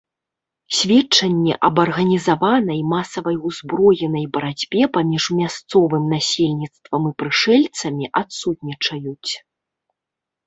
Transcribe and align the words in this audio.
Сведчанні 0.75 1.51
аб 1.67 1.75
арганізаванай, 1.83 2.79
масавай 2.93 3.35
узброенай 3.49 4.25
барацьбе 4.37 4.81
паміж 4.97 5.27
мясцовым 5.41 6.03
насельніцтвам 6.13 7.03
і 7.09 7.11
прышэльцамі 7.25 8.05
адсутнічаюць. 8.23 9.31